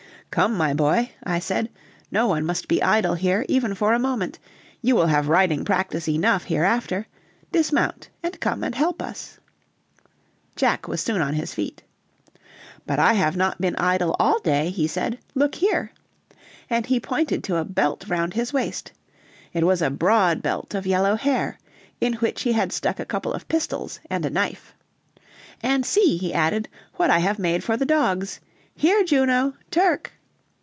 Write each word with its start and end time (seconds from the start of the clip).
"Come, 0.33 0.55
my 0.55 0.73
boy," 0.73 1.11
I 1.25 1.39
said, 1.39 1.69
"no 2.09 2.25
one 2.29 2.45
must 2.45 2.69
be 2.69 2.81
idle 2.81 3.15
here, 3.15 3.45
even 3.49 3.75
for 3.75 3.91
a 3.91 3.99
moment; 3.99 4.39
you 4.81 4.95
will 4.95 5.07
have 5.07 5.27
riding 5.27 5.65
practice 5.65 6.07
enough 6.07 6.45
hereafter; 6.45 7.05
dismount 7.51 8.07
and 8.23 8.39
come 8.39 8.63
and 8.63 8.73
help 8.73 9.01
us." 9.01 9.39
Jack 10.55 10.87
was 10.87 11.01
soon 11.01 11.19
on 11.21 11.33
his 11.33 11.53
feet. 11.53 11.83
"But 12.87 12.97
I 12.97 13.11
have 13.11 13.35
not 13.35 13.59
been 13.59 13.75
idle 13.75 14.15
all 14.21 14.39
day," 14.39 14.69
he 14.69 14.87
said; 14.87 15.19
"look 15.35 15.55
here!" 15.55 15.91
and 16.69 16.85
he 16.85 16.97
pointed 16.97 17.43
to 17.43 17.57
a 17.57 17.65
belt 17.65 18.05
round 18.07 18.33
his 18.33 18.53
waist. 18.53 18.93
It 19.51 19.65
was 19.65 19.81
a 19.81 19.89
broad 19.89 20.41
belt 20.41 20.73
of 20.73 20.87
yellow 20.87 21.15
hair, 21.17 21.59
in 21.99 22.13
which 22.13 22.43
he 22.43 22.53
had 22.53 22.71
stuck 22.71 23.01
a 23.01 23.05
couple 23.05 23.33
of 23.33 23.49
pistols 23.49 23.99
and 24.09 24.25
a 24.25 24.29
knife. 24.29 24.73
"And 25.61 25.85
see," 25.85 26.15
he 26.15 26.33
added, 26.33 26.69
"what 26.93 27.09
I 27.09 27.19
have 27.19 27.37
made 27.37 27.65
for 27.65 27.75
the 27.75 27.85
dogs. 27.85 28.39
Here, 28.73 29.03
Juno! 29.03 29.55
Turk!" 29.69 30.13